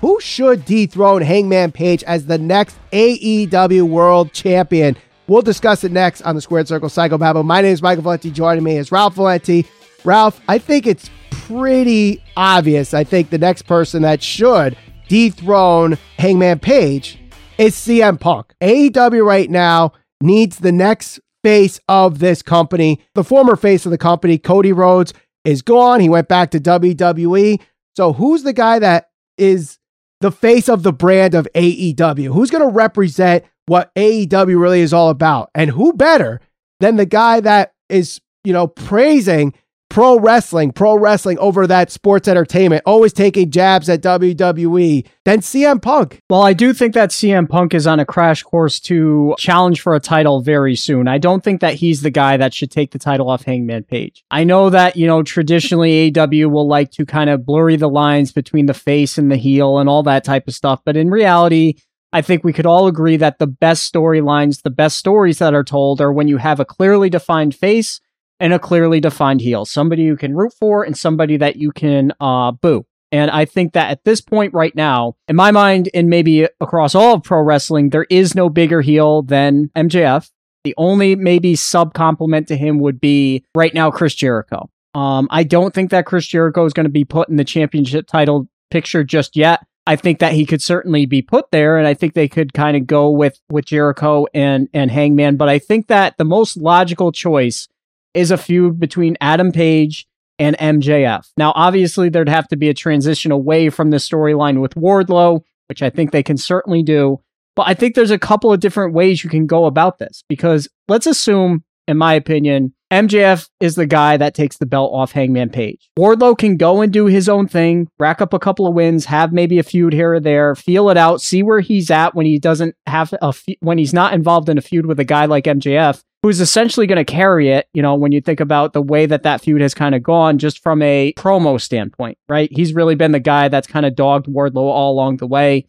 who 0.00 0.20
should 0.20 0.64
dethrone 0.64 1.22
Hangman 1.22 1.72
Page 1.72 2.02
as 2.04 2.26
the 2.26 2.38
next 2.38 2.78
AEW 2.92 3.82
World 3.82 4.32
Champion? 4.32 4.96
We'll 5.26 5.42
discuss 5.42 5.84
it 5.84 5.92
next 5.92 6.22
on 6.22 6.34
the 6.34 6.40
Squared 6.40 6.68
Circle 6.68 6.88
Psychobabble. 6.88 7.44
My 7.44 7.60
name 7.60 7.72
is 7.72 7.82
Michael 7.82 8.02
Valenti. 8.02 8.30
Joining 8.30 8.64
me 8.64 8.76
is 8.76 8.90
Ralph 8.90 9.14
Valenti. 9.14 9.66
Ralph, 10.04 10.40
I 10.48 10.58
think 10.58 10.86
it's 10.86 11.10
pretty 11.30 12.22
obvious. 12.36 12.94
I 12.94 13.04
think 13.04 13.30
the 13.30 13.38
next 13.38 13.62
person 13.62 14.02
that 14.02 14.22
should 14.22 14.76
dethrone 15.08 15.98
Hangman 16.18 16.60
Page 16.60 17.18
is 17.58 17.74
CM 17.74 18.18
Punk. 18.18 18.54
AEW 18.60 19.24
right 19.24 19.50
now 19.50 19.92
needs 20.22 20.58
the 20.58 20.72
next 20.72 21.20
face 21.42 21.78
of 21.88 22.18
this 22.20 22.42
company. 22.42 23.00
The 23.14 23.24
former 23.24 23.56
face 23.56 23.84
of 23.84 23.90
the 23.90 23.98
company, 23.98 24.38
Cody 24.38 24.72
Rhodes, 24.72 25.12
is 25.44 25.62
gone. 25.62 26.00
He 26.00 26.08
went 26.08 26.28
back 26.28 26.50
to 26.52 26.60
WWE. 26.60 27.60
So 27.96 28.12
who's 28.12 28.44
the 28.44 28.52
guy 28.52 28.78
that 28.78 29.10
is 29.36 29.78
the 30.20 30.32
face 30.32 30.68
of 30.68 30.82
the 30.82 30.92
brand 30.92 31.34
of 31.34 31.48
AEW? 31.54 32.32
Who's 32.32 32.50
going 32.50 32.62
to 32.62 32.74
represent 32.74 33.44
what 33.70 33.94
AEW 33.94 34.60
really 34.60 34.80
is 34.80 34.92
all 34.92 35.10
about. 35.10 35.48
And 35.54 35.70
who 35.70 35.92
better 35.92 36.40
than 36.80 36.96
the 36.96 37.06
guy 37.06 37.38
that 37.38 37.72
is, 37.88 38.20
you 38.42 38.52
know, 38.52 38.66
praising 38.66 39.54
pro 39.90 40.18
wrestling, 40.18 40.72
pro 40.72 40.96
wrestling 40.96 41.38
over 41.38 41.66
that 41.66 41.90
sports 41.90 42.28
entertainment, 42.28 42.82
always 42.86 43.12
taking 43.12 43.50
jabs 43.50 43.90
at 43.90 44.00
WWE, 44.00 45.06
than 45.24 45.40
CM 45.40 45.82
Punk. 45.82 46.22
Well, 46.30 46.42
I 46.42 46.54
do 46.54 46.72
think 46.72 46.94
that 46.94 47.10
CM 47.10 47.48
Punk 47.48 47.74
is 47.74 47.86
on 47.86 48.00
a 48.00 48.06
crash 48.06 48.42
course 48.42 48.80
to 48.80 49.34
challenge 49.36 49.82
for 49.82 49.94
a 49.94 50.00
title 50.00 50.40
very 50.40 50.76
soon. 50.76 51.08
I 51.08 51.18
don't 51.18 51.44
think 51.44 51.60
that 51.60 51.74
he's 51.74 52.00
the 52.00 52.10
guy 52.10 52.38
that 52.38 52.54
should 52.54 52.70
take 52.70 52.92
the 52.92 52.98
title 52.98 53.28
off 53.28 53.44
Hangman 53.44 53.82
Page. 53.82 54.24
I 54.30 54.44
know 54.44 54.70
that, 54.70 54.96
you 54.96 55.06
know, 55.06 55.22
traditionally 55.22 56.10
AEW 56.10 56.50
will 56.50 56.68
like 56.68 56.92
to 56.92 57.04
kind 57.04 57.28
of 57.28 57.44
blurry 57.44 57.76
the 57.76 57.90
lines 57.90 58.32
between 58.32 58.66
the 58.66 58.74
face 58.74 59.18
and 59.18 59.30
the 59.30 59.36
heel 59.36 59.78
and 59.78 59.88
all 59.88 60.04
that 60.04 60.24
type 60.24 60.48
of 60.48 60.54
stuff, 60.54 60.80
but 60.84 60.96
in 60.96 61.10
reality, 61.10 61.74
I 62.12 62.22
think 62.22 62.42
we 62.42 62.52
could 62.52 62.66
all 62.66 62.88
agree 62.88 63.16
that 63.18 63.38
the 63.38 63.46
best 63.46 63.92
storylines, 63.92 64.62
the 64.62 64.70
best 64.70 64.96
stories 64.96 65.38
that 65.38 65.54
are 65.54 65.62
told 65.62 66.00
are 66.00 66.12
when 66.12 66.26
you 66.26 66.38
have 66.38 66.58
a 66.58 66.64
clearly 66.64 67.08
defined 67.08 67.54
face 67.54 68.00
and 68.40 68.52
a 68.52 68.58
clearly 68.58 69.00
defined 69.00 69.42
heel, 69.42 69.64
somebody 69.64 70.02
you 70.02 70.16
can 70.16 70.34
root 70.34 70.52
for 70.58 70.82
and 70.82 70.96
somebody 70.96 71.36
that 71.36 71.56
you 71.56 71.70
can 71.70 72.12
uh, 72.20 72.50
boo. 72.50 72.86
And 73.12 73.30
I 73.30 73.44
think 73.44 73.72
that 73.72 73.90
at 73.90 74.04
this 74.04 74.20
point 74.20 74.54
right 74.54 74.74
now, 74.74 75.16
in 75.28 75.36
my 75.36 75.50
mind, 75.50 75.88
and 75.94 76.08
maybe 76.08 76.48
across 76.60 76.94
all 76.94 77.14
of 77.14 77.22
pro 77.22 77.42
wrestling, 77.42 77.90
there 77.90 78.06
is 78.08 78.34
no 78.34 78.48
bigger 78.48 78.80
heel 78.80 79.22
than 79.22 79.70
MJF. 79.76 80.30
The 80.62 80.74
only 80.76 81.16
maybe 81.16 81.56
sub 81.56 81.92
compliment 81.94 82.48
to 82.48 82.56
him 82.56 82.78
would 82.78 83.00
be 83.00 83.44
right 83.54 83.74
now 83.74 83.90
Chris 83.90 84.14
Jericho. 84.14 84.70
Um, 84.94 85.28
I 85.30 85.44
don't 85.44 85.74
think 85.74 85.90
that 85.90 86.06
Chris 86.06 86.26
Jericho 86.26 86.64
is 86.64 86.72
going 86.72 86.84
to 86.84 86.90
be 86.90 87.04
put 87.04 87.28
in 87.28 87.36
the 87.36 87.44
championship 87.44 88.06
title 88.06 88.48
picture 88.70 89.04
just 89.04 89.36
yet. 89.36 89.60
I 89.86 89.96
think 89.96 90.18
that 90.20 90.34
he 90.34 90.46
could 90.46 90.62
certainly 90.62 91.06
be 91.06 91.22
put 91.22 91.50
there, 91.50 91.78
and 91.78 91.86
I 91.86 91.94
think 91.94 92.14
they 92.14 92.28
could 92.28 92.52
kind 92.52 92.76
of 92.76 92.86
go 92.86 93.10
with 93.10 93.40
with 93.50 93.64
Jericho 93.64 94.26
and 94.34 94.68
and 94.72 94.90
Hangman. 94.90 95.36
But 95.36 95.48
I 95.48 95.58
think 95.58 95.88
that 95.88 96.16
the 96.18 96.24
most 96.24 96.56
logical 96.56 97.12
choice 97.12 97.66
is 98.14 98.30
a 98.30 98.36
feud 98.36 98.80
between 98.80 99.16
Adam 99.20 99.52
Page 99.52 100.06
and 100.38 100.56
MJF. 100.58 101.26
Now, 101.36 101.52
obviously, 101.54 102.08
there'd 102.08 102.28
have 102.28 102.48
to 102.48 102.56
be 102.56 102.68
a 102.68 102.74
transition 102.74 103.30
away 103.30 103.70
from 103.70 103.90
the 103.90 103.98
storyline 103.98 104.60
with 104.60 104.74
Wardlow, 104.74 105.42
which 105.68 105.82
I 105.82 105.90
think 105.90 106.10
they 106.10 106.22
can 106.22 106.36
certainly 106.36 106.82
do. 106.82 107.20
But 107.56 107.68
I 107.68 107.74
think 107.74 107.94
there's 107.94 108.10
a 108.10 108.18
couple 108.18 108.52
of 108.52 108.60
different 108.60 108.94
ways 108.94 109.22
you 109.22 109.30
can 109.30 109.46
go 109.46 109.66
about 109.66 109.98
this 109.98 110.24
because 110.28 110.68
let's 110.88 111.06
assume, 111.06 111.62
in 111.86 111.98
my 111.98 112.14
opinion, 112.14 112.72
MJF 112.90 113.48
is 113.60 113.76
the 113.76 113.86
guy 113.86 114.16
that 114.16 114.34
takes 114.34 114.56
the 114.56 114.66
belt 114.66 114.92
off 114.92 115.12
Hangman 115.12 115.50
Page. 115.50 115.88
Wardlow 115.96 116.36
can 116.36 116.56
go 116.56 116.80
and 116.80 116.92
do 116.92 117.06
his 117.06 117.28
own 117.28 117.46
thing, 117.46 117.88
rack 118.00 118.20
up 118.20 118.32
a 118.32 118.38
couple 118.40 118.66
of 118.66 118.74
wins, 118.74 119.04
have 119.04 119.32
maybe 119.32 119.60
a 119.60 119.62
feud 119.62 119.92
here 119.92 120.14
or 120.14 120.20
there, 120.20 120.56
feel 120.56 120.90
it 120.90 120.96
out, 120.96 121.20
see 121.20 121.44
where 121.44 121.60
he's 121.60 121.88
at 121.88 122.16
when 122.16 122.26
he 122.26 122.40
doesn't 122.40 122.74
have 122.86 123.14
a 123.22 123.32
fe- 123.32 123.58
when 123.60 123.78
he's 123.78 123.94
not 123.94 124.12
involved 124.12 124.48
in 124.48 124.58
a 124.58 124.60
feud 124.60 124.86
with 124.86 124.98
a 124.98 125.04
guy 125.04 125.26
like 125.26 125.44
MJF, 125.44 126.02
who's 126.24 126.40
essentially 126.40 126.88
going 126.88 126.96
to 126.96 127.04
carry 127.04 127.50
it. 127.50 127.68
You 127.72 127.80
know, 127.80 127.94
when 127.94 128.10
you 128.10 128.20
think 128.20 128.40
about 128.40 128.72
the 128.72 128.82
way 128.82 129.06
that 129.06 129.22
that 129.22 129.40
feud 129.40 129.60
has 129.60 129.72
kind 129.72 129.94
of 129.94 130.02
gone, 130.02 130.38
just 130.38 130.60
from 130.60 130.82
a 130.82 131.12
promo 131.16 131.60
standpoint, 131.60 132.18
right? 132.28 132.50
He's 132.50 132.74
really 132.74 132.96
been 132.96 133.12
the 133.12 133.20
guy 133.20 133.46
that's 133.46 133.68
kind 133.68 133.86
of 133.86 133.94
dogged 133.94 134.26
Wardlow 134.26 134.56
all 134.56 134.92
along 134.92 135.18
the 135.18 135.28
way. 135.28 135.66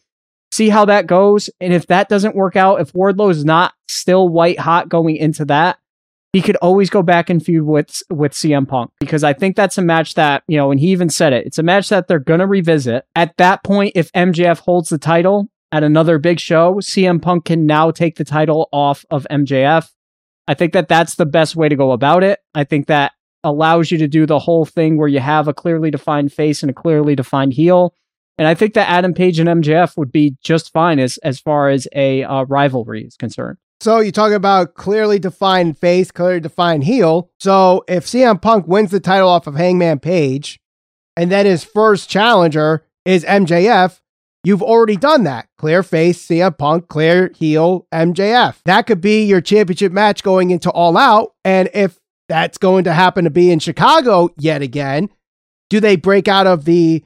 See 0.51 0.69
how 0.69 0.85
that 0.85 1.05
goes, 1.05 1.51
and 1.59 1.71
if 1.71 1.85
that 1.87 2.09
doesn't 2.09 2.35
work 2.35 2.55
out, 2.55 2.81
if 2.81 2.93
Wardlow 2.93 3.29
is 3.29 3.45
not 3.45 3.73
still 3.87 4.27
white 4.27 4.59
hot 4.59 4.89
going 4.89 5.17
into 5.17 5.45
that 5.45 5.77
he 6.33 6.41
could 6.41 6.55
always 6.57 6.89
go 6.89 7.01
back 7.01 7.29
and 7.29 7.43
feud 7.43 7.63
with 7.63 8.01
with 8.09 8.31
CM 8.31 8.67
Punk 8.67 8.91
because 8.99 9.23
I 9.23 9.33
think 9.33 9.55
that's 9.55 9.77
a 9.77 9.81
match 9.81 10.13
that 10.15 10.43
you 10.47 10.57
know, 10.57 10.71
and 10.71 10.79
he 10.79 10.87
even 10.87 11.09
said 11.09 11.33
it. 11.33 11.45
It's 11.45 11.57
a 11.57 11.63
match 11.63 11.89
that 11.89 12.07
they're 12.07 12.19
gonna 12.19 12.47
revisit. 12.47 13.05
At 13.15 13.35
that 13.37 13.63
point, 13.63 13.93
if 13.95 14.11
MJF 14.13 14.59
holds 14.59 14.89
the 14.89 14.97
title 14.97 15.49
at 15.71 15.83
another 15.83 16.19
big 16.19 16.39
show, 16.39 16.75
CM 16.75 17.21
Punk 17.21 17.45
can 17.45 17.65
now 17.65 17.91
take 17.91 18.15
the 18.15 18.23
title 18.23 18.69
off 18.71 19.05
of 19.09 19.27
MJF. 19.29 19.91
I 20.47 20.53
think 20.53 20.73
that 20.73 20.87
that's 20.87 21.15
the 21.15 21.25
best 21.25 21.55
way 21.55 21.69
to 21.69 21.75
go 21.75 21.91
about 21.91 22.23
it. 22.23 22.39
I 22.55 22.63
think 22.63 22.87
that 22.87 23.13
allows 23.43 23.91
you 23.91 23.97
to 23.97 24.07
do 24.07 24.25
the 24.25 24.39
whole 24.39 24.65
thing 24.65 24.97
where 24.97 25.07
you 25.07 25.19
have 25.19 25.47
a 25.47 25.53
clearly 25.53 25.91
defined 25.91 26.31
face 26.31 26.61
and 26.61 26.69
a 26.69 26.73
clearly 26.73 27.15
defined 27.15 27.53
heel. 27.53 27.93
And 28.37 28.47
I 28.47 28.55
think 28.55 28.73
that 28.73 28.89
Adam 28.89 29.13
Page 29.13 29.39
and 29.39 29.49
MJF 29.49 29.97
would 29.97 30.11
be 30.11 30.35
just 30.41 30.71
fine 30.71 30.99
as 30.99 31.17
as 31.19 31.39
far 31.39 31.69
as 31.69 31.87
a 31.93 32.23
uh, 32.23 32.43
rivalry 32.43 33.03
is 33.03 33.17
concerned. 33.17 33.57
So 33.81 33.99
you 33.99 34.11
talk 34.11 34.31
about 34.31 34.75
clearly 34.75 35.17
defined 35.17 35.75
face, 35.75 36.11
clearly 36.11 36.39
defined 36.39 36.83
heel. 36.83 37.31
So 37.39 37.83
if 37.87 38.05
CM 38.05 38.39
Punk 38.39 38.67
wins 38.67 38.91
the 38.91 38.99
title 38.99 39.27
off 39.27 39.47
of 39.47 39.55
Hangman 39.55 39.97
Page, 39.97 40.59
and 41.17 41.31
then 41.31 41.47
his 41.47 41.63
first 41.63 42.07
challenger 42.07 42.85
is 43.05 43.25
MJF, 43.25 43.99
you've 44.43 44.61
already 44.61 44.97
done 44.97 45.23
that. 45.23 45.47
Clear 45.57 45.81
face, 45.81 46.23
CM 46.23 46.55
Punk, 46.59 46.89
clear 46.89 47.31
heel, 47.35 47.87
MJF. 47.91 48.57
That 48.65 48.85
could 48.85 49.01
be 49.01 49.25
your 49.25 49.41
championship 49.41 49.91
match 49.91 50.21
going 50.21 50.51
into 50.51 50.69
All 50.69 50.95
Out. 50.95 51.33
And 51.43 51.67
if 51.73 51.99
that's 52.29 52.59
going 52.59 52.83
to 52.83 52.93
happen 52.93 53.23
to 53.23 53.31
be 53.31 53.49
in 53.49 53.57
Chicago 53.57 54.29
yet 54.37 54.61
again, 54.61 55.09
do 55.71 55.79
they 55.79 55.95
break 55.95 56.27
out 56.27 56.45
of 56.45 56.65
the 56.65 57.03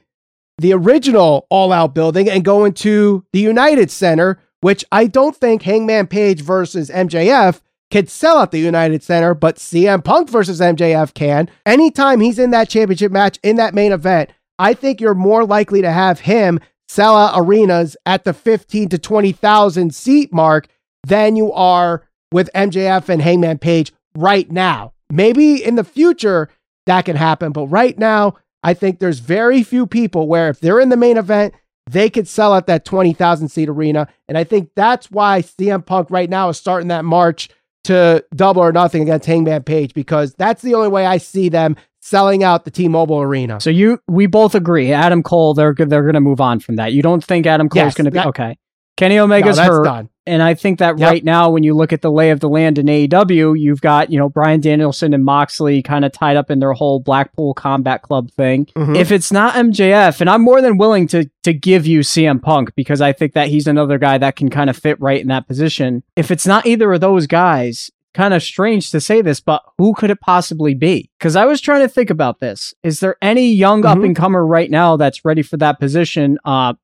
the 0.58 0.74
original 0.74 1.46
All 1.48 1.72
Out 1.72 1.94
building 1.94 2.28
and 2.28 2.44
go 2.44 2.66
into 2.66 3.24
the 3.32 3.40
United 3.40 3.90
Center? 3.90 4.38
Which 4.60 4.84
I 4.90 5.06
don't 5.06 5.36
think 5.36 5.62
Hangman 5.62 6.06
Page 6.06 6.40
versus 6.40 6.90
MJF 6.90 7.60
could 7.90 8.10
sell 8.10 8.40
at 8.40 8.50
the 8.50 8.58
United 8.58 9.02
Center, 9.02 9.34
but 9.34 9.56
CM 9.56 10.02
Punk 10.02 10.28
versus 10.28 10.60
MJF 10.60 11.14
can. 11.14 11.48
Anytime 11.64 12.20
he's 12.20 12.38
in 12.38 12.50
that 12.50 12.68
championship 12.68 13.12
match, 13.12 13.38
in 13.42 13.56
that 13.56 13.74
main 13.74 13.92
event, 13.92 14.30
I 14.58 14.74
think 14.74 15.00
you're 15.00 15.14
more 15.14 15.44
likely 15.44 15.82
to 15.82 15.90
have 15.90 16.20
him 16.20 16.58
sell 16.88 17.16
out 17.16 17.34
arenas 17.36 17.96
at 18.06 18.24
the 18.24 18.32
15 18.32 18.88
to 18.90 18.98
20,000 18.98 19.94
seat 19.94 20.32
mark 20.32 20.68
than 21.06 21.36
you 21.36 21.52
are 21.52 22.02
with 22.32 22.50
MJF 22.54 23.08
and 23.08 23.22
Hangman 23.22 23.58
Page 23.58 23.92
right 24.16 24.50
now. 24.50 24.92
Maybe 25.10 25.62
in 25.62 25.76
the 25.76 25.84
future 25.84 26.48
that 26.86 27.04
can 27.04 27.16
happen, 27.16 27.52
but 27.52 27.66
right 27.66 27.96
now, 27.98 28.34
I 28.62 28.74
think 28.74 28.98
there's 28.98 29.20
very 29.20 29.62
few 29.62 29.86
people 29.86 30.26
where 30.26 30.48
if 30.48 30.60
they're 30.60 30.80
in 30.80 30.88
the 30.88 30.96
main 30.96 31.16
event, 31.16 31.54
they 31.88 32.10
could 32.10 32.28
sell 32.28 32.52
out 32.52 32.66
that 32.66 32.84
20,000 32.84 33.48
seat 33.48 33.68
arena. 33.68 34.08
And 34.28 34.36
I 34.36 34.44
think 34.44 34.70
that's 34.74 35.10
why 35.10 35.42
CM 35.42 35.84
Punk 35.84 36.10
right 36.10 36.28
now 36.28 36.48
is 36.48 36.56
starting 36.56 36.88
that 36.88 37.04
march 37.04 37.48
to 37.84 38.24
double 38.34 38.62
or 38.62 38.72
nothing 38.72 39.02
against 39.02 39.26
Hangman 39.26 39.62
Page 39.62 39.94
because 39.94 40.34
that's 40.34 40.62
the 40.62 40.74
only 40.74 40.88
way 40.88 41.06
I 41.06 41.18
see 41.18 41.48
them 41.48 41.76
selling 42.00 42.42
out 42.42 42.64
the 42.64 42.70
T-Mobile 42.70 43.20
Arena. 43.20 43.60
So 43.60 43.70
you, 43.70 44.00
we 44.08 44.26
both 44.26 44.54
agree, 44.54 44.92
Adam 44.92 45.22
Cole, 45.22 45.54
they're 45.54 45.74
they're 45.74 46.02
going 46.02 46.14
to 46.14 46.20
move 46.20 46.40
on 46.40 46.58
from 46.60 46.76
that. 46.76 46.92
You 46.92 47.02
don't 47.02 47.24
think 47.24 47.46
Adam 47.46 47.68
Cole 47.68 47.82
yes, 47.82 47.92
is 47.92 47.96
going 47.96 48.04
to 48.06 48.10
be 48.10 48.18
okay? 48.18 48.56
Kenny 48.96 49.18
Omega's 49.18 49.58
no, 49.58 49.64
hurt. 49.64 49.84
Done. 49.84 50.08
And 50.28 50.42
I 50.42 50.54
think 50.54 50.80
that 50.80 50.98
yep. 50.98 51.10
right 51.10 51.24
now, 51.24 51.50
when 51.50 51.62
you 51.62 51.74
look 51.74 51.92
at 51.92 52.02
the 52.02 52.10
lay 52.10 52.30
of 52.30 52.40
the 52.40 52.48
land 52.48 52.78
in 52.78 52.86
AEW, 52.86 53.58
you've 53.58 53.80
got, 53.80 54.10
you 54.10 54.18
know, 54.18 54.28
Bryan 54.28 54.60
Danielson 54.60 55.14
and 55.14 55.24
Moxley 55.24 55.82
kind 55.82 56.04
of 56.04 56.10
tied 56.10 56.36
up 56.36 56.50
in 56.50 56.58
their 56.58 56.72
whole 56.72 56.98
Blackpool 56.98 57.54
Combat 57.54 58.02
Club 58.02 58.32
thing. 58.32 58.66
Mm-hmm. 58.74 58.96
If 58.96 59.12
it's 59.12 59.30
not 59.30 59.54
MJF, 59.54 60.20
and 60.20 60.28
I'm 60.28 60.42
more 60.42 60.60
than 60.60 60.78
willing 60.78 61.06
to 61.08 61.30
to 61.44 61.52
give 61.52 61.86
you 61.86 62.00
CM 62.00 62.42
Punk 62.42 62.74
because 62.74 63.00
I 63.00 63.12
think 63.12 63.34
that 63.34 63.48
he's 63.48 63.68
another 63.68 63.98
guy 63.98 64.18
that 64.18 64.34
can 64.34 64.50
kind 64.50 64.68
of 64.68 64.76
fit 64.76 65.00
right 65.00 65.20
in 65.20 65.28
that 65.28 65.46
position. 65.46 66.02
If 66.16 66.30
it's 66.32 66.46
not 66.46 66.66
either 66.66 66.92
of 66.92 67.00
those 67.00 67.28
guys, 67.28 67.90
kind 68.14 68.34
of 68.34 68.42
strange 68.42 68.90
to 68.90 69.00
say 69.00 69.20
this, 69.20 69.40
but 69.40 69.62
who 69.78 69.94
could 69.94 70.10
it 70.10 70.20
possibly 70.20 70.74
be? 70.74 71.10
Because 71.18 71.36
I 71.36 71.44
was 71.44 71.60
trying 71.60 71.82
to 71.82 71.88
think 71.88 72.10
about 72.10 72.40
this. 72.40 72.74
Is 72.82 72.98
there 72.98 73.16
any 73.22 73.52
young 73.52 73.82
mm-hmm. 73.82 73.98
up 73.98 74.04
and 74.04 74.16
comer 74.16 74.44
right 74.44 74.70
now 74.70 74.96
that's 74.96 75.24
ready 75.24 75.42
for 75.42 75.58
that 75.58 75.78
position? 75.78 76.38
Uh, 76.44 76.74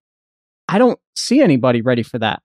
I 0.68 0.78
don't 0.78 1.00
see 1.14 1.40
anybody 1.40 1.82
ready 1.82 2.02
for 2.02 2.18
that. 2.18 2.42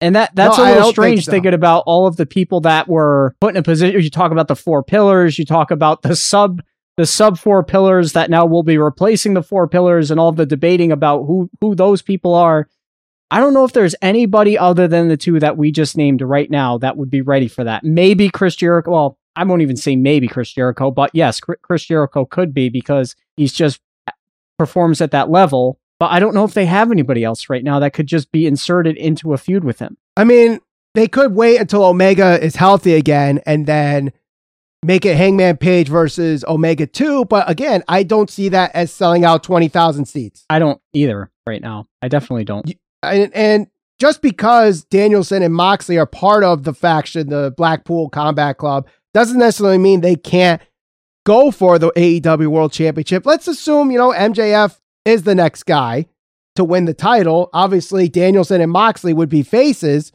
And 0.00 0.14
that 0.14 0.34
that's 0.34 0.58
no, 0.58 0.64
a 0.64 0.74
little 0.74 0.90
strange 0.90 1.24
so. 1.24 1.32
thinking 1.32 1.54
about 1.54 1.84
all 1.86 2.06
of 2.06 2.16
the 2.16 2.26
people 2.26 2.60
that 2.62 2.86
were 2.86 3.34
put 3.40 3.54
in 3.54 3.56
a 3.56 3.62
position. 3.62 4.00
You 4.00 4.10
talk 4.10 4.30
about 4.30 4.48
the 4.48 4.56
four 4.56 4.82
pillars, 4.82 5.38
you 5.38 5.46
talk 5.46 5.70
about 5.70 6.02
the 6.02 6.14
sub 6.14 6.62
the 6.96 7.06
sub 7.06 7.38
four 7.38 7.62
pillars 7.62 8.12
that 8.12 8.30
now 8.30 8.46
will 8.46 8.62
be 8.62 8.78
replacing 8.78 9.34
the 9.34 9.42
four 9.42 9.68
pillars 9.68 10.10
and 10.10 10.18
all 10.20 10.32
the 10.32 10.46
debating 10.46 10.92
about 10.92 11.24
who 11.24 11.48
who 11.60 11.74
those 11.74 12.02
people 12.02 12.34
are. 12.34 12.68
I 13.30 13.40
don't 13.40 13.54
know 13.54 13.64
if 13.64 13.72
there's 13.72 13.94
anybody 14.02 14.56
other 14.56 14.86
than 14.86 15.08
the 15.08 15.16
two 15.16 15.40
that 15.40 15.56
we 15.56 15.72
just 15.72 15.96
named 15.96 16.22
right 16.22 16.50
now 16.50 16.78
that 16.78 16.96
would 16.96 17.10
be 17.10 17.22
ready 17.22 17.48
for 17.48 17.64
that. 17.64 17.82
Maybe 17.82 18.28
Chris 18.28 18.54
Jericho. 18.54 18.90
Well, 18.90 19.18
I 19.34 19.44
won't 19.44 19.62
even 19.62 19.76
say 19.76 19.96
maybe 19.96 20.28
Chris 20.28 20.52
Jericho, 20.52 20.90
but 20.90 21.10
yes, 21.12 21.40
Chris 21.40 21.84
Jericho 21.84 22.24
could 22.24 22.54
be 22.54 22.68
because 22.68 23.16
he's 23.36 23.52
just 23.52 23.80
performs 24.58 25.00
at 25.00 25.10
that 25.10 25.30
level 25.30 25.78
But 25.98 26.10
I 26.10 26.20
don't 26.20 26.34
know 26.34 26.44
if 26.44 26.54
they 26.54 26.66
have 26.66 26.90
anybody 26.90 27.24
else 27.24 27.48
right 27.48 27.64
now 27.64 27.78
that 27.80 27.92
could 27.92 28.06
just 28.06 28.30
be 28.30 28.46
inserted 28.46 28.96
into 28.96 29.32
a 29.32 29.38
feud 29.38 29.64
with 29.64 29.78
him. 29.78 29.96
I 30.16 30.24
mean, 30.24 30.60
they 30.94 31.08
could 31.08 31.34
wait 31.34 31.58
until 31.60 31.84
Omega 31.84 32.42
is 32.42 32.56
healthy 32.56 32.94
again 32.94 33.40
and 33.46 33.66
then 33.66 34.12
make 34.82 35.04
it 35.04 35.16
Hangman 35.16 35.56
Page 35.56 35.88
versus 35.88 36.44
Omega 36.46 36.86
2. 36.86 37.24
But 37.26 37.48
again, 37.50 37.82
I 37.88 38.02
don't 38.02 38.30
see 38.30 38.48
that 38.50 38.74
as 38.74 38.92
selling 38.92 39.24
out 39.24 39.42
20,000 39.42 40.04
seats. 40.04 40.44
I 40.50 40.58
don't 40.58 40.80
either 40.92 41.30
right 41.46 41.62
now. 41.62 41.86
I 42.02 42.08
definitely 42.08 42.44
don't. 42.44 42.70
And, 43.02 43.34
and 43.34 43.66
just 43.98 44.20
because 44.20 44.84
Danielson 44.84 45.42
and 45.42 45.54
Moxley 45.54 45.98
are 45.98 46.06
part 46.06 46.44
of 46.44 46.64
the 46.64 46.74
faction, 46.74 47.28
the 47.28 47.54
Blackpool 47.56 48.10
Combat 48.10 48.58
Club, 48.58 48.86
doesn't 49.14 49.38
necessarily 49.38 49.78
mean 49.78 50.02
they 50.02 50.16
can't 50.16 50.60
go 51.24 51.50
for 51.50 51.78
the 51.78 51.90
AEW 51.92 52.48
World 52.48 52.72
Championship. 52.72 53.24
Let's 53.26 53.48
assume, 53.48 53.90
you 53.90 53.98
know, 53.98 54.12
MJF 54.12 54.78
is 55.06 55.22
the 55.22 55.34
next 55.34 55.62
guy 55.62 56.06
to 56.56 56.64
win 56.64 56.84
the 56.84 56.94
title. 56.94 57.48
Obviously, 57.54 58.08
Danielson 58.08 58.60
and 58.60 58.72
Moxley 58.72 59.14
would 59.14 59.28
be 59.28 59.42
faces. 59.42 60.12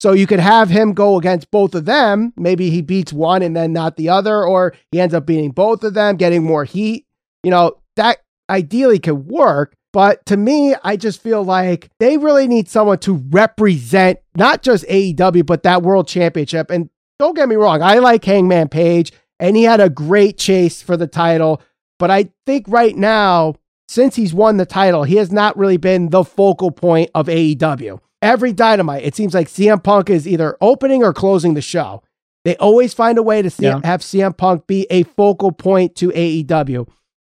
So 0.00 0.12
you 0.12 0.26
could 0.26 0.40
have 0.40 0.68
him 0.68 0.92
go 0.92 1.16
against 1.16 1.50
both 1.50 1.74
of 1.74 1.86
them. 1.86 2.32
Maybe 2.36 2.68
he 2.68 2.82
beats 2.82 3.12
one 3.12 3.42
and 3.42 3.56
then 3.56 3.72
not 3.72 3.96
the 3.96 4.10
other, 4.10 4.44
or 4.44 4.74
he 4.92 5.00
ends 5.00 5.14
up 5.14 5.24
beating 5.24 5.50
both 5.50 5.82
of 5.82 5.94
them, 5.94 6.16
getting 6.16 6.42
more 6.42 6.64
heat. 6.64 7.06
You 7.42 7.50
know, 7.50 7.78
that 7.96 8.18
ideally 8.50 8.98
could 8.98 9.26
work. 9.26 9.74
But 9.92 10.26
to 10.26 10.36
me, 10.36 10.74
I 10.82 10.96
just 10.96 11.22
feel 11.22 11.44
like 11.44 11.88
they 12.00 12.18
really 12.18 12.48
need 12.48 12.68
someone 12.68 12.98
to 12.98 13.14
represent 13.30 14.18
not 14.36 14.62
just 14.62 14.84
AEW, 14.88 15.46
but 15.46 15.62
that 15.62 15.82
world 15.82 16.08
championship. 16.08 16.70
And 16.70 16.90
don't 17.20 17.36
get 17.36 17.48
me 17.48 17.54
wrong, 17.54 17.80
I 17.80 18.00
like 18.00 18.24
Hangman 18.24 18.68
Page, 18.68 19.12
and 19.38 19.56
he 19.56 19.62
had 19.62 19.80
a 19.80 19.88
great 19.88 20.36
chase 20.36 20.82
for 20.82 20.96
the 20.96 21.06
title. 21.06 21.62
But 22.00 22.10
I 22.10 22.30
think 22.44 22.66
right 22.66 22.96
now, 22.96 23.54
since 23.88 24.16
he's 24.16 24.32
won 24.34 24.56
the 24.56 24.66
title, 24.66 25.04
he 25.04 25.16
has 25.16 25.30
not 25.32 25.56
really 25.56 25.76
been 25.76 26.10
the 26.10 26.24
focal 26.24 26.70
point 26.70 27.10
of 27.14 27.26
AEW. 27.26 28.00
Every 28.22 28.52
dynamite, 28.52 29.04
it 29.04 29.14
seems 29.14 29.34
like 29.34 29.48
CM 29.48 29.82
Punk 29.82 30.08
is 30.08 30.26
either 30.26 30.56
opening 30.60 31.02
or 31.04 31.12
closing 31.12 31.54
the 31.54 31.60
show. 31.60 32.02
They 32.44 32.56
always 32.56 32.94
find 32.94 33.18
a 33.18 33.22
way 33.22 33.42
to 33.42 33.50
see, 33.50 33.64
Yeah. 33.66 33.80
have 33.84 34.00
CM 34.02 34.36
Punk 34.36 34.66
be 34.66 34.86
a 34.90 35.02
focal 35.02 35.52
point 35.52 35.94
to 35.96 36.10
AEW. 36.12 36.86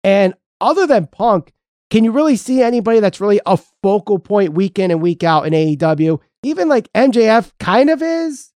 And 0.04 0.34
other 0.60 0.86
than 0.86 1.06
Punk, 1.06 1.52
can 1.90 2.04
you 2.04 2.12
really 2.12 2.36
see 2.36 2.62
anybody 2.62 3.00
that's 3.00 3.20
really 3.20 3.40
a 3.46 3.58
focal 3.82 4.18
point 4.18 4.52
week 4.54 4.78
in 4.78 4.90
and 4.90 5.00
week 5.00 5.22
out 5.24 5.46
in 5.46 5.52
AEW? 5.54 6.20
Even 6.42 6.68
like 6.68 6.92
MJF 6.94 7.52
kind 7.58 7.90
of 7.90 8.02
is, 8.02 8.52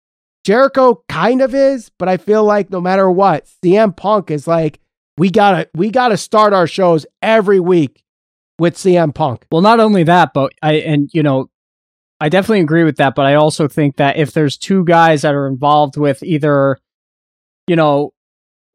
Jericho 0.44 1.04
kind 1.10 1.42
of 1.42 1.54
is, 1.54 1.92
but 2.00 2.10
I 2.10 2.18
feel 2.18 2.44
like 2.44 2.70
no 2.72 2.82
matter 2.82 3.10
what, 3.12 3.48
CM 3.64 3.96
Punk 3.96 4.32
is 4.32 4.48
like, 4.48 4.80
we 5.20 5.30
gotta 5.30 5.70
we 5.76 5.92
gotta 5.92 6.18
start 6.18 6.54
our 6.54 6.66
shows 6.66 7.06
every 7.22 7.60
week 7.60 8.04
with 8.58 8.76
CM 8.76 9.14
Punk. 9.14 9.46
Well, 9.52 9.62
not 9.62 9.82
only 9.82 10.04
that, 10.04 10.34
but 10.34 10.54
I 10.64 10.76
and 10.76 11.10
you 11.14 11.22
know, 11.22 11.50
I 12.22 12.30
definitely 12.30 12.62
agree 12.62 12.86
with 12.86 12.98
that. 12.98 13.16
But 13.16 13.26
I 13.26 13.36
also 13.36 13.68
think 13.68 13.98
that 13.98 14.18
if 14.18 14.32
there's 14.32 14.58
two 14.58 14.86
guys 14.86 15.22
that 15.24 15.36
are 15.36 15.48
involved 15.48 15.98
with 15.98 16.24
either, 16.24 16.80
you 17.68 17.76
know, 17.76 18.14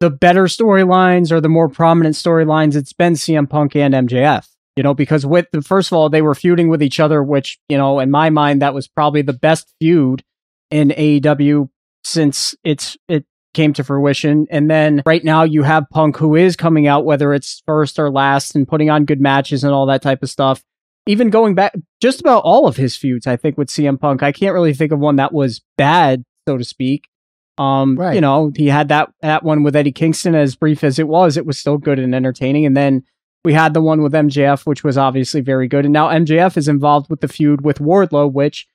the 0.00 0.10
better 0.10 0.44
storylines 0.44 1.32
or 1.32 1.40
the 1.40 1.48
more 1.48 1.70
prominent 1.70 2.14
storylines, 2.14 2.76
it's 2.76 2.92
been 2.92 3.14
CM 3.14 3.48
Punk 3.48 3.74
and 3.74 3.94
MJF. 3.94 4.46
You 4.76 4.82
know, 4.82 4.92
because 4.92 5.24
with 5.24 5.46
the 5.52 5.62
first 5.62 5.90
of 5.90 5.96
all, 5.96 6.10
they 6.10 6.20
were 6.20 6.34
feuding 6.34 6.68
with 6.68 6.82
each 6.82 7.00
other, 7.00 7.22
which 7.22 7.58
you 7.70 7.78
know, 7.78 8.00
in 8.00 8.10
my 8.10 8.28
mind, 8.28 8.60
that 8.60 8.74
was 8.74 8.86
probably 8.86 9.22
the 9.22 9.32
best 9.32 9.72
feud 9.80 10.22
in 10.70 10.90
AEW 10.90 11.70
since 12.02 12.54
it's 12.64 12.98
it 13.08 13.24
came 13.54 13.72
to 13.72 13.84
fruition. 13.84 14.46
And 14.50 14.70
then 14.70 15.02
right 15.06 15.24
now 15.24 15.42
you 15.44 15.62
have 15.62 15.88
Punk 15.90 16.16
who 16.16 16.34
is 16.34 16.56
coming 16.56 16.86
out, 16.86 17.04
whether 17.04 17.32
it's 17.32 17.62
first 17.66 17.98
or 17.98 18.10
last, 18.10 18.54
and 18.54 18.68
putting 18.68 18.90
on 18.90 19.04
good 19.06 19.20
matches 19.20 19.64
and 19.64 19.72
all 19.72 19.86
that 19.86 20.02
type 20.02 20.22
of 20.22 20.28
stuff. 20.28 20.62
Even 21.06 21.30
going 21.30 21.54
back, 21.54 21.74
just 22.00 22.20
about 22.20 22.42
all 22.44 22.66
of 22.66 22.76
his 22.76 22.96
feuds, 22.96 23.26
I 23.26 23.36
think 23.36 23.56
with 23.58 23.68
CM 23.68 23.98
Punk, 24.00 24.22
I 24.22 24.32
can't 24.32 24.54
really 24.54 24.74
think 24.74 24.90
of 24.92 24.98
one 24.98 25.16
that 25.16 25.32
was 25.32 25.60
bad, 25.76 26.24
so 26.48 26.56
to 26.58 26.64
speak. 26.64 27.08
Um, 27.56 27.96
Right. 27.96 28.14
you 28.14 28.20
know, 28.20 28.50
he 28.56 28.66
had 28.68 28.88
that 28.88 29.10
that 29.20 29.44
one 29.44 29.62
with 29.62 29.76
Eddie 29.76 29.92
Kingston, 29.92 30.34
as 30.34 30.56
brief 30.56 30.82
as 30.82 30.98
it 30.98 31.06
was, 31.06 31.36
it 31.36 31.46
was 31.46 31.58
still 31.58 31.78
good 31.78 31.98
and 31.98 32.14
entertaining. 32.14 32.66
And 32.66 32.76
then 32.76 33.02
we 33.44 33.52
had 33.52 33.74
the 33.74 33.82
one 33.82 34.02
with 34.02 34.12
MJF, 34.14 34.66
which 34.66 34.82
was 34.82 34.96
obviously 34.98 35.40
very 35.42 35.68
good. 35.68 35.84
And 35.84 35.92
now 35.92 36.08
MJF 36.08 36.56
is 36.56 36.66
involved 36.66 37.08
with 37.10 37.20
the 37.20 37.28
feud 37.28 37.64
with 37.64 37.78
Wardlow, 37.78 38.32
which 38.32 38.66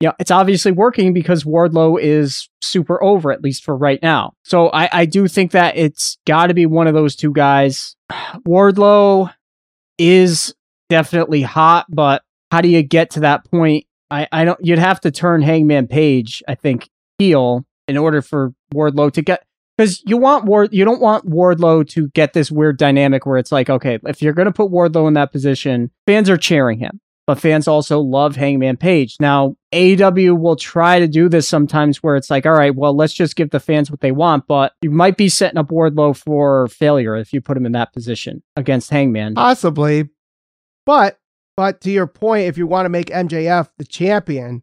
you 0.00 0.08
know, 0.08 0.14
it's 0.18 0.30
obviously 0.30 0.72
working 0.72 1.12
because 1.12 1.44
Wardlow 1.44 2.00
is 2.00 2.48
super 2.60 3.02
over, 3.02 3.32
at 3.32 3.42
least 3.42 3.64
for 3.64 3.76
right 3.76 4.00
now. 4.02 4.34
So 4.44 4.68
I, 4.68 4.88
I 4.92 5.06
do 5.06 5.26
think 5.26 5.52
that 5.52 5.76
it's 5.76 6.18
got 6.26 6.48
to 6.48 6.54
be 6.54 6.66
one 6.66 6.86
of 6.86 6.94
those 6.94 7.16
two 7.16 7.32
guys. 7.32 7.96
Wardlow 8.46 9.32
is 9.98 10.54
definitely 10.90 11.42
hot, 11.42 11.86
but 11.88 12.22
how 12.50 12.60
do 12.60 12.68
you 12.68 12.82
get 12.82 13.10
to 13.12 13.20
that 13.20 13.50
point? 13.50 13.86
I, 14.10 14.28
I 14.30 14.44
don't. 14.44 14.58
You'd 14.62 14.78
have 14.78 15.00
to 15.00 15.10
turn 15.10 15.42
Hangman 15.42 15.88
Page, 15.88 16.42
I 16.46 16.54
think, 16.54 16.88
heel 17.18 17.66
in 17.88 17.96
order 17.96 18.22
for 18.22 18.52
Wardlow 18.74 19.12
to 19.14 19.22
get 19.22 19.44
because 19.76 20.02
you 20.06 20.16
want 20.16 20.44
Ward. 20.44 20.72
You 20.72 20.84
don't 20.84 21.00
want 21.00 21.28
Wardlow 21.28 21.88
to 21.90 22.08
get 22.08 22.34
this 22.34 22.50
weird 22.50 22.76
dynamic 22.76 23.26
where 23.26 23.38
it's 23.38 23.50
like, 23.50 23.68
okay, 23.68 23.98
if 24.04 24.22
you're 24.22 24.34
going 24.34 24.46
to 24.46 24.52
put 24.52 24.70
Wardlow 24.70 25.08
in 25.08 25.14
that 25.14 25.32
position, 25.32 25.90
fans 26.06 26.30
are 26.30 26.36
cheering 26.36 26.78
him 26.78 27.00
but 27.26 27.40
fans 27.40 27.66
also 27.66 27.98
love 27.98 28.36
Hangman 28.36 28.76
Page. 28.76 29.16
Now, 29.18 29.56
AEW 29.72 30.38
will 30.38 30.56
try 30.56 31.00
to 31.00 31.08
do 31.08 31.28
this 31.28 31.48
sometimes 31.48 32.02
where 32.02 32.16
it's 32.16 32.30
like, 32.30 32.46
all 32.46 32.52
right, 32.52 32.74
well, 32.74 32.94
let's 32.94 33.12
just 33.12 33.36
give 33.36 33.50
the 33.50 33.60
fans 33.60 33.90
what 33.90 34.00
they 34.00 34.12
want, 34.12 34.46
but 34.46 34.72
you 34.80 34.90
might 34.90 35.16
be 35.16 35.28
setting 35.28 35.58
up 35.58 35.68
Wardlow 35.68 36.16
for 36.16 36.68
failure 36.68 37.16
if 37.16 37.32
you 37.32 37.40
put 37.40 37.56
him 37.56 37.66
in 37.66 37.72
that 37.72 37.92
position 37.92 38.42
against 38.54 38.90
Hangman. 38.90 39.34
Possibly. 39.34 40.08
But 40.84 41.18
but 41.56 41.80
to 41.82 41.90
your 41.90 42.06
point, 42.06 42.46
if 42.46 42.58
you 42.58 42.66
want 42.66 42.84
to 42.84 42.90
make 42.90 43.06
MJF 43.06 43.70
the 43.78 43.84
champion, 43.84 44.62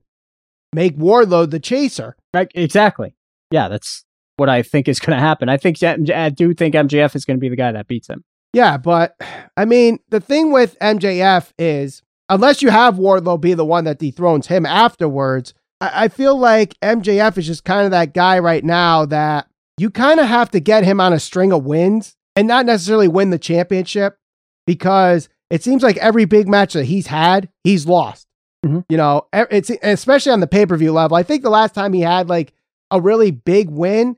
make 0.73 0.97
Wardlow 0.97 1.49
the 1.49 1.59
chaser. 1.59 2.15
Right? 2.33 2.51
Exactly. 2.55 3.15
Yeah, 3.51 3.67
that's 3.67 4.05
what 4.37 4.49
I 4.49 4.61
think 4.61 4.87
is 4.87 4.99
going 4.99 5.17
to 5.17 5.21
happen. 5.21 5.49
I 5.49 5.57
think 5.57 5.81
I 5.83 6.29
do 6.29 6.53
think 6.53 6.75
MJF 6.75 7.15
is 7.15 7.25
going 7.25 7.37
to 7.37 7.41
be 7.41 7.49
the 7.49 7.55
guy 7.55 7.71
that 7.71 7.87
beats 7.87 8.07
him. 8.07 8.23
Yeah, 8.53 8.77
but 8.77 9.19
I 9.57 9.65
mean, 9.65 9.99
the 10.09 10.19
thing 10.19 10.51
with 10.51 10.77
MJF 10.79 11.51
is 11.57 12.03
unless 12.29 12.61
you 12.61 12.69
have 12.69 12.95
Wardlow 12.95 13.39
be 13.39 13.53
the 13.53 13.65
one 13.65 13.83
that 13.85 13.99
dethrones 13.99 14.47
him 14.47 14.65
afterwards, 14.65 15.53
I, 15.81 16.05
I 16.05 16.07
feel 16.07 16.37
like 16.37 16.79
MJF 16.81 17.37
is 17.37 17.47
just 17.47 17.63
kind 17.65 17.85
of 17.85 17.91
that 17.91 18.13
guy 18.13 18.39
right 18.39 18.63
now 18.63 19.05
that 19.05 19.47
you 19.77 19.89
kind 19.89 20.19
of 20.19 20.27
have 20.27 20.51
to 20.51 20.59
get 20.59 20.83
him 20.83 20.99
on 20.99 21.13
a 21.13 21.19
string 21.19 21.51
of 21.51 21.65
wins 21.65 22.15
and 22.35 22.47
not 22.47 22.65
necessarily 22.65 23.07
win 23.07 23.29
the 23.29 23.39
championship 23.39 24.17
because 24.65 25.29
it 25.49 25.63
seems 25.63 25.83
like 25.83 25.97
every 25.97 26.25
big 26.25 26.47
match 26.47 26.73
that 26.73 26.85
he's 26.85 27.07
had, 27.07 27.49
he's 27.63 27.85
lost. 27.85 28.27
Mhm. 28.65 28.85
You 28.89 28.97
know, 28.97 29.27
it's 29.33 29.69
especially 29.81 30.31
on 30.31 30.39
the 30.39 30.47
pay 30.47 30.65
per 30.65 30.77
view 30.77 30.93
level. 30.93 31.17
I 31.17 31.23
think 31.23 31.43
the 31.43 31.49
last 31.49 31.75
time 31.75 31.93
he 31.93 32.01
had 32.01 32.29
like 32.29 32.53
a 32.91 33.01
really 33.01 33.31
big 33.31 33.69
win 33.69 34.15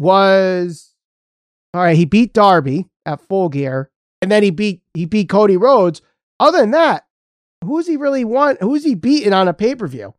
was 0.00 0.94
all 1.74 1.82
right. 1.82 1.96
He 1.96 2.04
beat 2.04 2.34
Darby 2.34 2.86
at 3.06 3.20
Full 3.28 3.48
Gear, 3.48 3.90
and 4.20 4.30
then 4.30 4.42
he 4.42 4.50
beat 4.50 4.82
he 4.94 5.06
beat 5.06 5.28
Cody 5.28 5.56
Rhodes. 5.56 6.02
Other 6.40 6.58
than 6.58 6.70
that, 6.72 7.04
who's 7.64 7.86
he 7.86 7.96
really 7.96 8.24
won? 8.24 8.56
Who's 8.60 8.84
he 8.84 8.94
beaten 8.94 9.32
on 9.32 9.48
a 9.48 9.54
pay 9.54 9.74
per 9.74 9.86
view? 9.86 10.14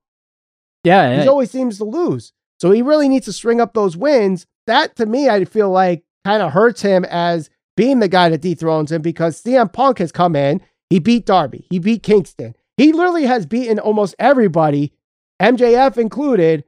Yeah, 0.83 1.15
He 1.17 1.23
yeah. 1.23 1.29
always 1.29 1.51
seems 1.51 1.77
to 1.77 1.85
lose. 1.85 2.33
So 2.59 2.71
he 2.71 2.81
really 2.81 3.09
needs 3.09 3.25
to 3.25 3.33
string 3.33 3.59
up 3.61 3.73
those 3.73 3.97
wins. 3.97 4.45
That 4.67 4.95
to 4.97 5.05
me, 5.05 5.29
I 5.29 5.43
feel 5.45 5.69
like 5.69 6.03
kind 6.25 6.41
of 6.41 6.51
hurts 6.53 6.81
him 6.81 7.05
as 7.05 7.49
being 7.75 7.99
the 7.99 8.07
guy 8.07 8.29
that 8.29 8.41
dethrones 8.41 8.91
him 8.91 9.01
because 9.01 9.41
CM 9.41 9.71
Punk 9.71 9.99
has 9.99 10.11
come 10.11 10.35
in. 10.35 10.61
He 10.89 10.99
beat 10.99 11.25
Darby. 11.25 11.67
He 11.69 11.79
beat 11.79 12.03
Kingston. 12.03 12.55
He 12.77 12.91
literally 12.93 13.25
has 13.25 13.45
beaten 13.45 13.79
almost 13.79 14.15
everybody, 14.19 14.93
MJF 15.41 15.97
included. 15.97 16.63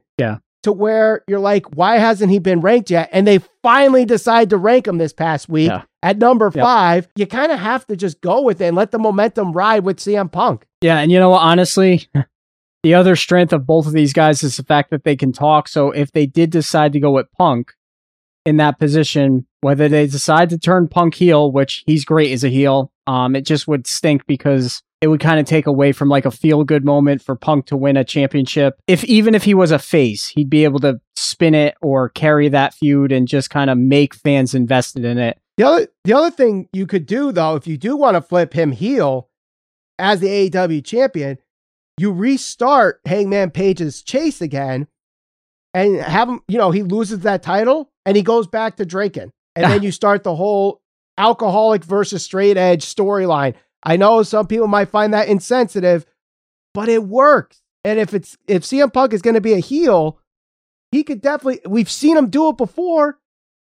To 0.66 0.72
where 0.72 1.22
you're 1.28 1.38
like, 1.38 1.76
why 1.76 1.98
hasn't 1.98 2.32
he 2.32 2.40
been 2.40 2.60
ranked 2.60 2.90
yet? 2.90 3.08
And 3.12 3.24
they 3.24 3.38
finally 3.62 4.04
decide 4.04 4.50
to 4.50 4.56
rank 4.56 4.88
him 4.88 4.98
this 4.98 5.12
past 5.12 5.48
week 5.48 5.68
Yeah. 5.68 5.82
at 6.02 6.18
number 6.18 6.50
Yep. 6.52 6.60
five. 6.64 7.08
You 7.14 7.24
kind 7.24 7.52
of 7.52 7.60
have 7.60 7.86
to 7.86 7.94
just 7.94 8.20
go 8.20 8.42
with 8.42 8.60
it 8.60 8.64
and 8.66 8.76
let 8.76 8.90
the 8.90 8.98
momentum 8.98 9.52
ride 9.52 9.84
with 9.84 9.98
CM 10.00 10.28
Punk. 10.28 10.66
Yeah, 10.80 10.98
and 10.98 11.12
you 11.12 11.20
know 11.20 11.30
what? 11.30 11.42
Honestly, 11.42 12.08
the 12.82 12.94
other 12.94 13.14
strength 13.14 13.52
of 13.52 13.64
both 13.64 13.86
of 13.86 13.92
these 13.92 14.12
guys 14.12 14.42
is 14.42 14.56
the 14.56 14.64
fact 14.64 14.90
that 14.90 15.04
they 15.04 15.14
can 15.14 15.30
talk. 15.32 15.68
So 15.68 15.92
if 15.92 16.10
they 16.10 16.26
did 16.26 16.50
decide 16.50 16.92
to 16.94 16.98
go 17.00 17.12
with 17.12 17.26
Punk 17.38 17.72
in 18.44 18.56
that 18.56 18.80
position, 18.80 19.46
whether 19.60 19.88
they 19.88 20.08
decide 20.08 20.50
to 20.50 20.58
turn 20.58 20.88
Punk 20.88 21.14
heel, 21.14 21.52
which 21.52 21.84
he's 21.86 22.04
great 22.04 22.32
as 22.32 22.42
a 22.42 22.48
heel, 22.48 22.90
um, 23.06 23.36
it 23.36 23.42
just 23.42 23.68
would 23.68 23.86
stink 23.86 24.26
because 24.26 24.82
it 25.06 25.08
would 25.08 25.20
kind 25.20 25.38
of 25.38 25.46
take 25.46 25.68
away 25.68 25.92
from 25.92 26.08
like 26.08 26.24
a 26.24 26.32
feel 26.32 26.64
good 26.64 26.84
moment 26.84 27.22
for 27.22 27.36
Punk 27.36 27.66
to 27.66 27.76
win 27.76 27.96
a 27.96 28.02
championship. 28.02 28.74
If 28.88 29.04
even 29.04 29.36
if 29.36 29.44
he 29.44 29.54
was 29.54 29.70
a 29.70 29.78
face, 29.78 30.26
he'd 30.30 30.50
be 30.50 30.64
able 30.64 30.80
to 30.80 31.00
spin 31.14 31.54
it 31.54 31.76
or 31.80 32.08
carry 32.08 32.48
that 32.48 32.74
feud 32.74 33.12
and 33.12 33.28
just 33.28 33.48
kind 33.48 33.70
of 33.70 33.78
make 33.78 34.16
fans 34.16 34.52
invested 34.52 35.04
in 35.04 35.16
it. 35.16 35.38
The 35.58 35.62
other 35.62 35.88
the 36.04 36.12
other 36.12 36.32
thing 36.32 36.68
you 36.72 36.88
could 36.88 37.06
do 37.06 37.30
though, 37.30 37.54
if 37.54 37.68
you 37.68 37.78
do 37.78 37.96
want 37.96 38.16
to 38.16 38.20
flip 38.20 38.52
him 38.52 38.72
heel 38.72 39.28
as 39.96 40.18
the 40.18 40.26
AEW 40.26 40.84
champion, 40.84 41.38
you 41.98 42.10
restart 42.10 43.00
Hangman 43.06 43.52
Page's 43.52 44.02
chase 44.02 44.40
again 44.40 44.88
and 45.72 46.00
have 46.00 46.28
him, 46.28 46.40
you 46.48 46.58
know, 46.58 46.72
he 46.72 46.82
loses 46.82 47.20
that 47.20 47.44
title 47.44 47.92
and 48.04 48.16
he 48.16 48.24
goes 48.24 48.48
back 48.48 48.76
to 48.78 48.84
drinking. 48.84 49.30
And 49.54 49.70
then 49.70 49.82
you 49.84 49.92
start 49.92 50.24
the 50.24 50.34
whole 50.34 50.80
alcoholic 51.16 51.84
versus 51.84 52.24
straight 52.24 52.56
edge 52.56 52.84
storyline. 52.84 53.54
I 53.86 53.96
know 53.96 54.24
some 54.24 54.48
people 54.48 54.66
might 54.66 54.90
find 54.90 55.14
that 55.14 55.28
insensitive, 55.28 56.04
but 56.74 56.88
it 56.88 57.04
works. 57.04 57.62
And 57.84 58.00
if 58.00 58.12
it's 58.12 58.36
if 58.48 58.64
CM 58.64 58.92
Punk 58.92 59.12
is 59.12 59.22
going 59.22 59.34
to 59.34 59.40
be 59.40 59.52
a 59.52 59.60
heel, 59.60 60.18
he 60.90 61.04
could 61.04 61.20
definitely 61.20 61.60
we've 61.64 61.90
seen 61.90 62.16
him 62.16 62.28
do 62.28 62.48
it 62.48 62.56
before, 62.56 63.20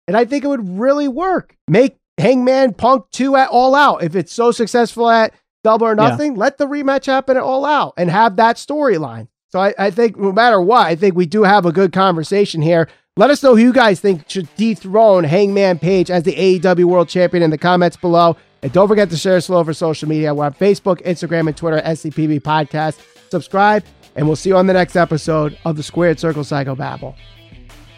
and 0.07 0.17
I 0.17 0.25
think 0.25 0.43
it 0.43 0.49
would 0.49 0.77
really 0.77 1.07
work. 1.07 1.55
Make 1.69 1.97
Hangman 2.17 2.73
Punk 2.73 3.09
2 3.11 3.37
at 3.37 3.49
all 3.49 3.73
out. 3.73 4.03
If 4.03 4.15
it's 4.15 4.33
so 4.33 4.51
successful 4.51 5.09
at 5.09 5.33
double 5.63 5.87
or 5.87 5.95
nothing, 5.95 6.33
yeah. 6.33 6.39
let 6.39 6.57
the 6.57 6.67
rematch 6.67 7.05
happen 7.05 7.37
at 7.37 7.43
all 7.43 7.63
out 7.63 7.93
and 7.95 8.11
have 8.11 8.35
that 8.35 8.57
storyline. 8.57 9.29
So 9.47 9.59
I, 9.59 9.73
I 9.79 9.91
think 9.91 10.17
no 10.17 10.33
matter 10.33 10.61
what, 10.61 10.87
I 10.87 10.95
think 10.95 11.15
we 11.15 11.25
do 11.25 11.43
have 11.43 11.65
a 11.65 11.71
good 11.71 11.93
conversation 11.93 12.61
here. 12.61 12.89
Let 13.15 13.29
us 13.29 13.43
know 13.43 13.55
who 13.55 13.63
you 13.63 13.73
guys 13.73 14.01
think 14.01 14.29
should 14.29 14.53
dethrone 14.55 15.23
Hangman 15.23 15.79
Page 15.79 16.11
as 16.11 16.23
the 16.23 16.35
AEW 16.35 16.85
World 16.85 17.07
Champion 17.07 17.43
in 17.43 17.49
the 17.49 17.57
comments 17.57 17.95
below. 17.95 18.35
And 18.63 18.71
don't 18.71 18.87
forget 18.87 19.09
to 19.09 19.17
share 19.17 19.37
us 19.37 19.49
over 19.49 19.73
social 19.73 20.07
media. 20.07 20.33
We're 20.33 20.45
on 20.45 20.53
Facebook, 20.53 21.01
Instagram, 21.03 21.47
and 21.47 21.57
Twitter, 21.57 21.81
SCPB 21.81 22.41
Podcast. 22.41 22.99
Subscribe, 23.29 23.83
and 24.15 24.27
we'll 24.27 24.35
see 24.35 24.49
you 24.49 24.57
on 24.57 24.67
the 24.67 24.73
next 24.73 24.95
episode 24.95 25.57
of 25.65 25.77
the 25.77 25.83
Squared 25.83 26.19
Circle 26.19 26.43
Psycho 26.43 26.75
Babble. 26.75 27.15